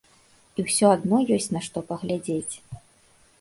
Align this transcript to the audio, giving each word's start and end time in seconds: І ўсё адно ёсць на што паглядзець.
І 0.61 0.63
ўсё 0.67 0.85
адно 0.95 1.19
ёсць 1.35 1.49
на 1.57 1.61
што 1.67 1.85
паглядзець. 1.91 2.55